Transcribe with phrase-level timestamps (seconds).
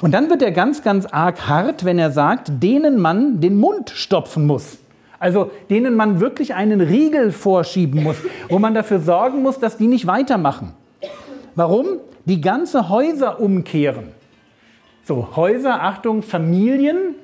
[0.00, 3.90] Und dann wird er ganz, ganz arg hart, wenn er sagt, denen man den Mund
[3.90, 4.78] stopfen muss.
[5.18, 8.16] Also denen man wirklich einen Riegel vorschieben muss,
[8.48, 10.74] wo man dafür sorgen muss, dass die nicht weitermachen.
[11.56, 11.86] Warum?
[12.24, 14.12] Die ganze Häuser umkehren.
[15.04, 17.16] So, Häuser, Achtung, Familien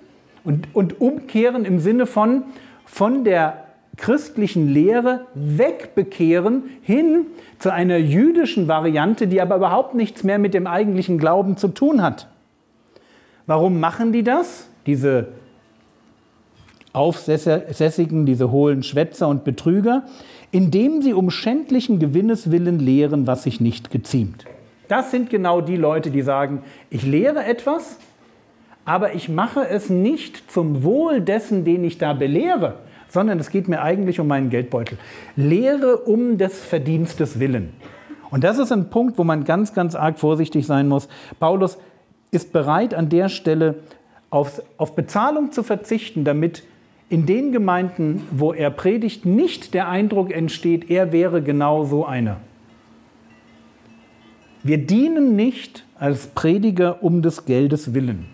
[0.42, 2.44] und, und umkehren im Sinne von
[2.84, 3.64] von der
[3.96, 7.26] christlichen Lehre wegbekehren hin
[7.58, 12.02] zu einer jüdischen Variante, die aber überhaupt nichts mehr mit dem eigentlichen Glauben zu tun
[12.02, 12.28] hat.
[13.46, 14.68] Warum machen die das?
[14.86, 15.28] Diese
[16.92, 20.04] Aufsässigen, diese hohlen Schwätzer und Betrüger,
[20.52, 24.44] indem sie um schändlichen Gewinnes willen lehren, was sich nicht geziemt.
[24.88, 27.98] Das sind genau die Leute, die sagen, ich lehre etwas,
[28.84, 32.74] aber ich mache es nicht zum Wohl dessen, den ich da belehre,
[33.08, 34.98] sondern es geht mir eigentlich um meinen Geldbeutel.
[35.36, 37.72] Lehre um des Verdienstes willen.
[38.30, 41.08] Und das ist ein Punkt, wo man ganz, ganz arg vorsichtig sein muss.
[41.40, 41.78] Paulus
[42.34, 43.76] ist bereit, an der Stelle
[44.30, 46.64] auf, auf Bezahlung zu verzichten, damit
[47.08, 52.38] in den Gemeinden, wo er predigt, nicht der Eindruck entsteht, er wäre genau so einer.
[54.62, 58.26] Wir dienen nicht als Prediger um des Geldes willen.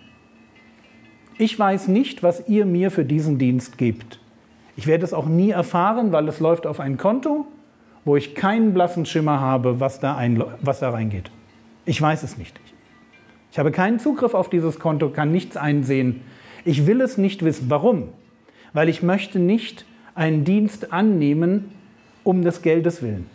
[1.37, 4.19] Ich weiß nicht, was ihr mir für diesen Dienst gebt.
[4.77, 7.45] Ich werde es auch nie erfahren, weil es läuft auf ein Konto,
[8.05, 11.29] wo ich keinen blassen Schimmer habe, was da, ein, was da reingeht.
[11.85, 12.59] Ich weiß es nicht.
[13.51, 16.21] Ich habe keinen Zugriff auf dieses Konto, kann nichts einsehen.
[16.63, 17.69] Ich will es nicht wissen.
[17.69, 18.09] Warum?
[18.73, 21.71] Weil ich möchte nicht einen Dienst annehmen
[22.23, 23.27] um des Geldes willen.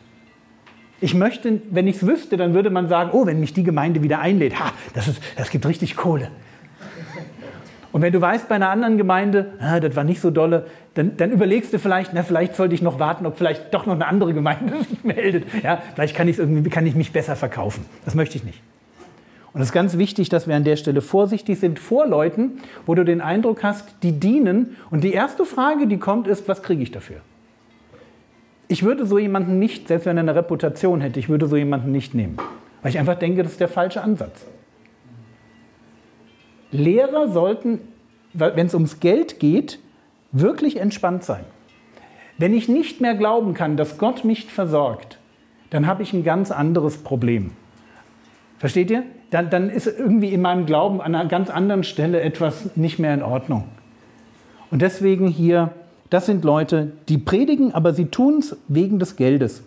[1.00, 4.02] Ich möchte, wenn ich es wüsste, dann würde man sagen, oh, wenn mich die Gemeinde
[4.02, 6.30] wieder einlädt, ha, das, ist, das gibt richtig Kohle.
[7.92, 11.16] Und wenn du weißt bei einer anderen Gemeinde, ah, das war nicht so dolle, dann,
[11.18, 14.06] dann, überlegst du vielleicht, na, vielleicht sollte ich noch warten, ob vielleicht doch noch eine
[14.06, 15.44] andere Gemeinde sich meldet.
[15.62, 17.84] Ja, vielleicht kann, irgendwie, kann ich mich besser verkaufen.
[18.06, 18.62] Das möchte ich nicht.
[19.56, 22.94] Und es ist ganz wichtig, dass wir an der Stelle vorsichtig sind vor Leuten, wo
[22.94, 24.76] du den Eindruck hast, die dienen.
[24.90, 27.22] Und die erste Frage, die kommt, ist, was kriege ich dafür?
[28.68, 31.90] Ich würde so jemanden nicht, selbst wenn er eine Reputation hätte, ich würde so jemanden
[31.90, 32.36] nicht nehmen.
[32.82, 34.44] Weil ich einfach denke, das ist der falsche Ansatz.
[36.70, 37.80] Lehrer sollten,
[38.34, 39.78] wenn es ums Geld geht,
[40.32, 41.44] wirklich entspannt sein.
[42.36, 45.18] Wenn ich nicht mehr glauben kann, dass Gott mich versorgt,
[45.70, 47.52] dann habe ich ein ganz anderes Problem.
[48.58, 49.04] Versteht ihr?
[49.30, 53.12] Dann, dann ist irgendwie in meinem Glauben an einer ganz anderen Stelle etwas nicht mehr
[53.12, 53.64] in Ordnung.
[54.70, 55.70] Und deswegen hier,
[56.10, 59.62] das sind Leute, die predigen, aber sie tun es wegen des Geldes.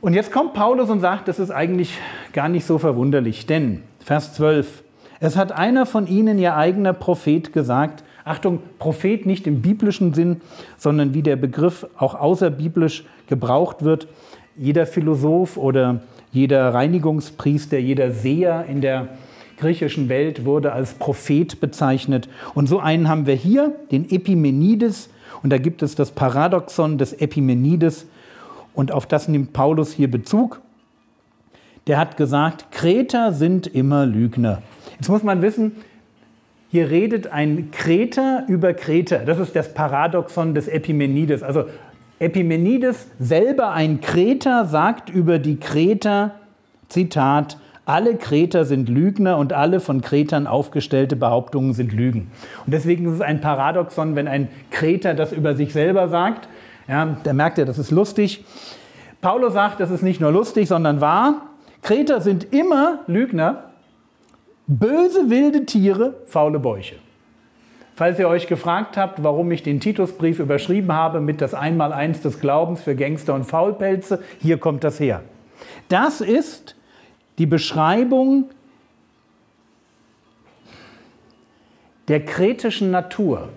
[0.00, 1.98] Und jetzt kommt Paulus und sagt, das ist eigentlich
[2.32, 4.84] gar nicht so verwunderlich, denn Vers 12,
[5.20, 10.40] es hat einer von ihnen, ihr eigener Prophet, gesagt, Achtung, Prophet nicht im biblischen Sinn,
[10.76, 14.06] sondern wie der Begriff auch außerbiblisch gebraucht wird.
[14.56, 16.02] Jeder Philosoph oder
[16.38, 19.08] jeder Reinigungspriester, jeder Seher in der
[19.58, 22.28] griechischen Welt wurde als Prophet bezeichnet.
[22.54, 25.10] Und so einen haben wir hier, den Epimenides.
[25.42, 28.06] Und da gibt es das Paradoxon des Epimenides.
[28.72, 30.60] Und auf das nimmt Paulus hier Bezug.
[31.88, 34.62] Der hat gesagt, Kreter sind immer Lügner.
[34.96, 35.72] Jetzt muss man wissen,
[36.70, 39.20] hier redet ein Kreter über Kreter.
[39.20, 41.42] Das ist das Paradoxon des Epimenides.
[41.42, 41.64] Also
[42.18, 46.32] Epimenides, selber ein Kreter, sagt über die Kreter,
[46.88, 52.30] Zitat, alle Kreter sind Lügner und alle von Kretern aufgestellte Behauptungen sind Lügen.
[52.66, 56.48] Und deswegen ist es ein Paradoxon, wenn ein Kreter das über sich selber sagt.
[56.86, 58.44] Ja, da merkt er, das ist lustig.
[59.20, 61.46] Paulus sagt, das ist nicht nur lustig, sondern wahr.
[61.80, 63.70] Kreter sind immer Lügner,
[64.66, 66.96] böse wilde Tiere, faule Bäuche.
[67.98, 72.38] Falls ihr euch gefragt habt, warum ich den Titusbrief überschrieben habe mit das Einmaleins des
[72.38, 75.22] Glaubens für Gangster und Faulpelze, hier kommt das her.
[75.88, 76.76] Das ist
[77.38, 78.50] die Beschreibung
[82.06, 83.48] der kretischen Natur.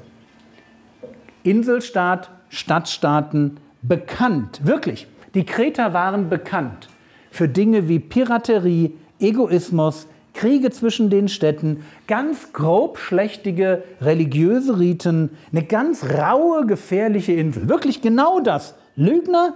[1.43, 5.05] Inselstaat, Stadtstaaten bekannt, wirklich.
[5.35, 6.89] Die Kreter waren bekannt
[7.29, 16.05] für Dinge wie Piraterie, Egoismus, Kriege zwischen den Städten, ganz grobschlächtige religiöse Riten, eine ganz
[16.05, 17.67] raue, gefährliche Insel.
[17.67, 18.75] Wirklich genau das.
[18.95, 19.55] Lügner,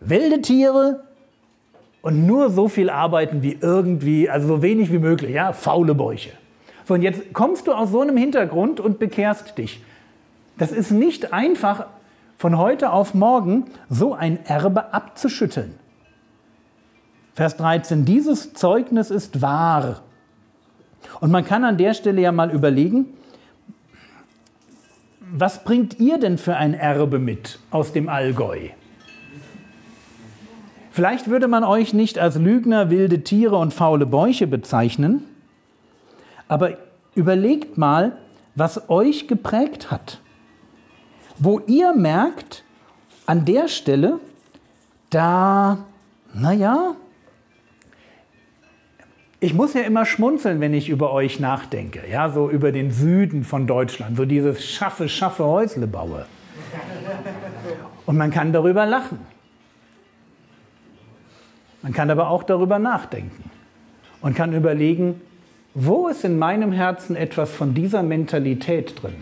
[0.00, 1.04] wilde Tiere,
[2.02, 6.30] und nur so viel arbeiten wie irgendwie, also so wenig wie möglich, ja, faule Bäuche.
[6.86, 9.82] So, und jetzt kommst du aus so einem Hintergrund und bekehrst dich.
[10.58, 11.86] Das ist nicht einfach,
[12.36, 15.74] von heute auf morgen so ein Erbe abzuschütteln.
[17.34, 20.02] Vers 13, dieses Zeugnis ist wahr.
[21.20, 23.06] Und man kann an der Stelle ja mal überlegen,
[25.32, 28.70] was bringt ihr denn für ein Erbe mit aus dem Allgäu?
[30.90, 35.24] Vielleicht würde man euch nicht als Lügner, wilde Tiere und faule Bäuche bezeichnen,
[36.48, 36.78] aber
[37.14, 38.18] überlegt mal,
[38.56, 40.20] was euch geprägt hat.
[41.38, 42.64] Wo ihr merkt,
[43.24, 44.18] an der Stelle,
[45.10, 45.78] da,
[46.34, 46.96] naja,
[49.40, 53.42] ich muss ja immer schmunzeln, wenn ich über euch nachdenke, ja, so über den Süden
[53.42, 56.26] von Deutschland, so dieses schaffe, schaffe Häusle baue.
[58.04, 59.18] Und man kann darüber lachen.
[61.82, 63.50] Man kann aber auch darüber nachdenken
[64.20, 65.22] und kann überlegen,
[65.72, 69.14] wo ist in meinem Herzen etwas von dieser Mentalität drin?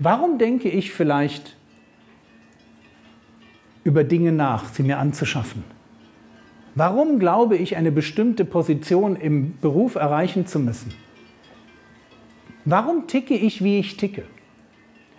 [0.00, 1.56] Warum denke ich vielleicht
[3.84, 5.73] über Dinge nach, sie mir anzuschaffen?
[6.76, 10.92] Warum glaube ich, eine bestimmte Position im Beruf erreichen zu müssen?
[12.64, 14.24] Warum ticke ich, wie ich ticke?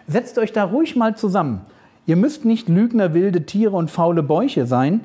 [0.06, 1.62] Setzt euch da ruhig mal zusammen.
[2.06, 5.02] Ihr müsst nicht Lügner, wilde Tiere und faule Bäuche sein,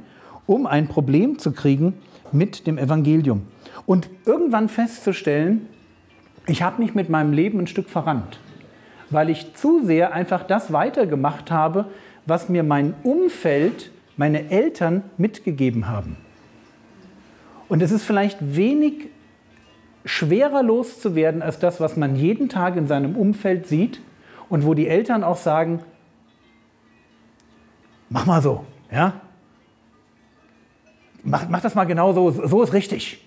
[0.46, 1.94] um ein Problem zu kriegen
[2.32, 3.42] mit dem Evangelium.
[3.86, 5.68] Und irgendwann festzustellen,
[6.48, 8.40] ich habe mich mit meinem Leben ein Stück verrannt,
[9.08, 11.86] weil ich zu sehr einfach das weitergemacht habe,
[12.26, 16.16] was mir mein Umfeld, meine Eltern mitgegeben haben.
[17.70, 19.06] Und es ist vielleicht wenig
[20.04, 24.00] schwerer loszuwerden als das, was man jeden Tag in seinem Umfeld sieht
[24.48, 25.80] und wo die Eltern auch sagen,
[28.08, 29.20] mach mal so, ja?
[31.22, 33.24] Mach, mach das mal genau so, so ist richtig.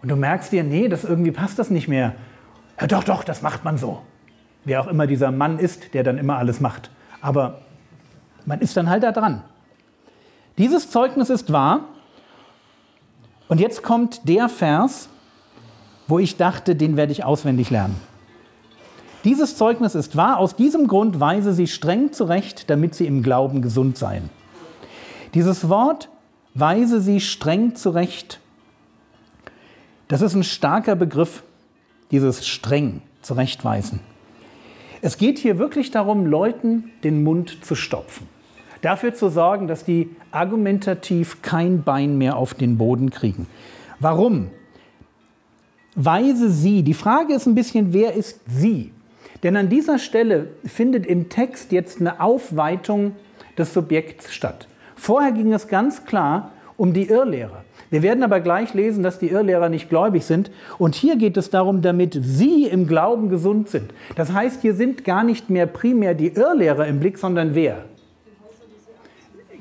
[0.00, 2.14] Und du merkst dir, nee, das irgendwie passt das nicht mehr.
[2.80, 4.00] Ja, doch, doch, das macht man so.
[4.64, 6.90] Wer auch immer dieser Mann ist, der dann immer alles macht.
[7.20, 7.60] Aber
[8.46, 9.44] man ist dann halt da dran.
[10.56, 11.90] Dieses Zeugnis ist wahr
[13.48, 15.08] und jetzt kommt der Vers,
[16.08, 17.96] wo ich dachte, den werde ich auswendig lernen.
[19.24, 23.60] Dieses Zeugnis ist wahr, aus diesem Grund weise sie streng zurecht, damit sie im Glauben
[23.60, 24.30] gesund seien.
[25.34, 26.08] Dieses Wort
[26.54, 28.40] weise sie streng zurecht,
[30.08, 31.42] das ist ein starker Begriff,
[32.12, 33.98] dieses streng zurechtweisen.
[35.02, 38.28] Es geht hier wirklich darum, Leuten den Mund zu stopfen
[38.82, 43.46] dafür zu sorgen, dass die argumentativ kein Bein mehr auf den Boden kriegen.
[44.00, 44.48] Warum?
[45.94, 46.82] Weise sie.
[46.82, 48.92] Die Frage ist ein bisschen, wer ist sie?
[49.42, 53.12] Denn an dieser Stelle findet im Text jetzt eine Aufweitung
[53.56, 54.68] des Subjekts statt.
[54.94, 57.64] Vorher ging es ganz klar um die Irrlehrer.
[57.90, 60.50] Wir werden aber gleich lesen, dass die Irrlehrer nicht gläubig sind.
[60.78, 63.92] Und hier geht es darum, damit sie im Glauben gesund sind.
[64.16, 67.84] Das heißt, hier sind gar nicht mehr primär die Irrlehrer im Blick, sondern wer?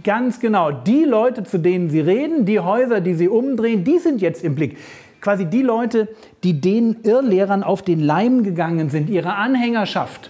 [0.05, 0.69] Ganz genau.
[0.69, 4.53] Die Leute, zu denen sie reden, die Häuser, die sie umdrehen, die sind jetzt im
[4.53, 4.77] Blick.
[5.19, 6.07] Quasi die Leute,
[6.43, 10.29] die den Irrlehrern auf den Leim gegangen sind, ihre Anhängerschaft.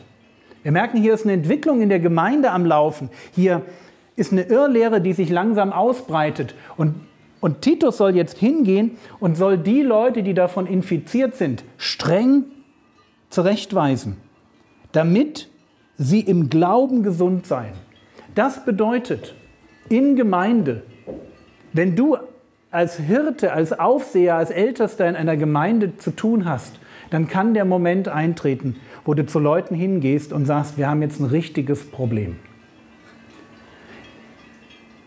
[0.63, 3.09] Wir merken, hier ist eine Entwicklung in der Gemeinde am Laufen.
[3.33, 3.63] Hier
[4.15, 6.55] ist eine Irrlehre, die sich langsam ausbreitet.
[6.77, 6.95] Und,
[7.41, 12.45] und Titus soll jetzt hingehen und soll die Leute, die davon infiziert sind, streng
[13.29, 14.15] zurechtweisen,
[14.93, 15.49] damit
[15.97, 17.73] sie im Glauben gesund seien.
[18.35, 19.35] Das bedeutet,
[19.89, 20.83] in Gemeinde,
[21.73, 22.17] wenn du
[22.71, 27.65] als Hirte, als Aufseher, als Ältester in einer Gemeinde zu tun hast, dann kann der
[27.65, 32.37] Moment eintreten, wo du zu Leuten hingehst und sagst, wir haben jetzt ein richtiges Problem.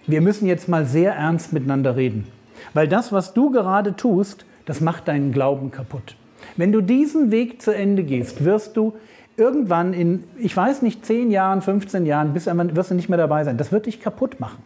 [0.06, 2.26] Wir müssen jetzt mal sehr ernst miteinander reden,
[2.72, 6.16] weil das, was du gerade tust, das macht deinen Glauben kaputt.
[6.56, 8.94] Wenn du diesen Weg zu Ende gehst, wirst du
[9.36, 13.18] irgendwann in, ich weiß nicht, 10 Jahren, 15 Jahren, bis einmal wirst du nicht mehr
[13.18, 13.56] dabei sein.
[13.58, 14.62] Das wird dich kaputt machen.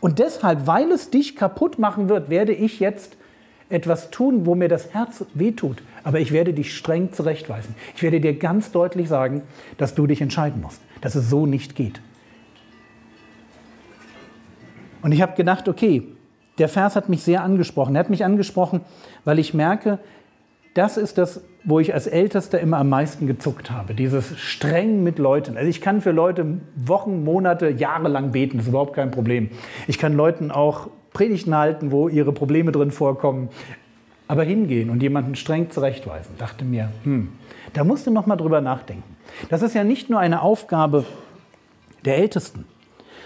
[0.00, 3.16] Und deshalb, weil es dich kaputt machen wird, werde ich jetzt
[3.68, 5.82] etwas tun, wo mir das Herz wehtut.
[6.04, 7.74] Aber ich werde dich streng zurechtweisen.
[7.94, 9.42] Ich werde dir ganz deutlich sagen,
[9.76, 12.00] dass du dich entscheiden musst, dass es so nicht geht.
[15.02, 16.08] Und ich habe gedacht, okay,
[16.58, 17.94] der Vers hat mich sehr angesprochen.
[17.94, 18.80] Er hat mich angesprochen,
[19.24, 19.98] weil ich merke,
[20.74, 23.94] das ist das, wo ich als Ältester immer am meisten gezuckt habe.
[23.94, 25.58] Dieses streng mit Leuten.
[25.58, 29.50] Also ich kann für Leute Wochen, Monate, Jahre lang beten, das ist überhaupt kein Problem.
[29.86, 33.50] Ich kann Leuten auch Predigten halten, wo ihre Probleme drin vorkommen.
[34.28, 37.28] Aber hingehen und jemanden streng zurechtweisen, dachte mir, hm,
[37.74, 39.16] da musst du noch mal drüber nachdenken.
[39.50, 41.04] Das ist ja nicht nur eine Aufgabe
[42.06, 42.64] der Ältesten,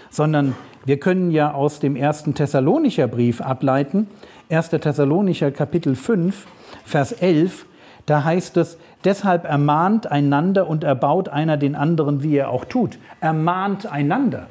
[0.09, 0.53] sondern
[0.85, 4.09] Wir können ja aus dem ersten Thessalonicher Brief ableiten,
[4.49, 4.71] 1.
[4.71, 6.45] Thessalonicher Kapitel 5,
[6.83, 7.65] Vers 11,
[8.05, 12.97] da heißt es, deshalb ermahnt einander und erbaut einer den anderen, wie er auch tut.
[13.21, 14.47] Ermahnt einander.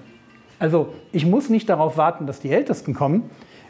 [0.59, 3.25] Also ich muss nicht darauf warten, dass die Ältesten kommen.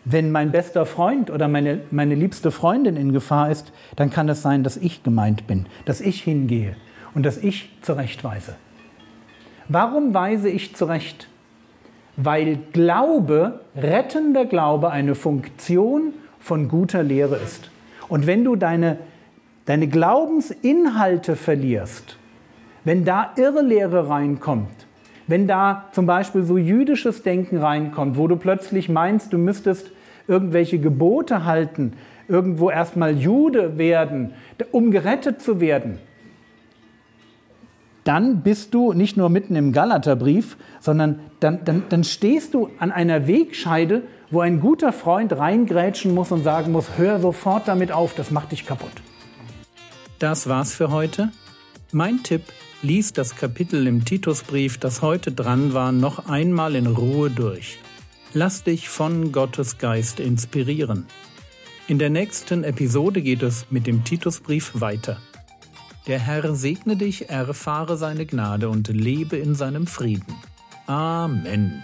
[0.05, 4.43] Wenn mein bester Freund oder meine, meine liebste Freundin in Gefahr ist, dann kann es
[4.43, 6.77] sein, dass ich gemeint bin, dass ich hingehe
[7.15, 8.57] und dass ich zurechtweise.
[9.69, 11.29] Warum weise ich zurecht?
[12.17, 17.71] Weil Glaube, rettender Glaube, eine Funktion von guter Lehre ist.
[18.09, 18.99] Und wenn du deine
[19.66, 22.19] deine Glaubensinhalte verlierst,
[22.85, 24.87] wenn da Irrlehre reinkommt,
[25.26, 29.92] wenn da zum Beispiel so jüdisches Denken reinkommt, wo du plötzlich meinst, du müsstest
[30.26, 31.92] irgendwelche Gebote halten,
[32.28, 34.33] irgendwo erstmal Jude werden,
[34.71, 35.99] um gerettet zu werden,
[38.04, 42.90] dann bist du nicht nur mitten im Galaterbrief, sondern dann, dann, dann stehst du an
[42.90, 48.14] einer Wegscheide, wo ein guter Freund reingrätschen muss und sagen muss, hör sofort damit auf,
[48.14, 48.90] das macht dich kaputt.
[50.23, 51.33] Das war's für heute.
[51.91, 52.45] Mein Tipp,
[52.81, 57.81] lies das Kapitel im Titusbrief, das heute dran war, noch einmal in Ruhe durch.
[58.33, 61.07] Lass dich von Gottes Geist inspirieren.
[61.88, 65.21] In der nächsten Episode geht es mit dem Titusbrief weiter.
[66.07, 70.37] Der Herr segne dich, erfahre seine Gnade und lebe in seinem Frieden.
[70.87, 71.83] Amen.